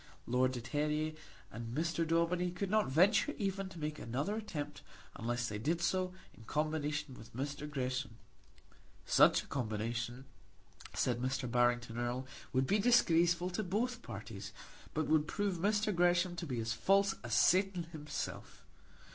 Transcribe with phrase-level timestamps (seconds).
[0.25, 1.13] Lord de Terrier
[1.51, 2.07] and Mr.
[2.07, 4.81] Daubeny could not venture even to make another attempt
[5.15, 7.69] unless they did so in combination with Mr.
[7.69, 8.17] Gresham.
[9.05, 10.25] Such a combination,
[10.95, 11.45] said Mr.
[11.51, 14.53] Barrington Erle, would be disgraceful to both parties,
[14.95, 15.93] but would prove Mr.
[15.95, 18.65] Gresham to be as false as Satan himself.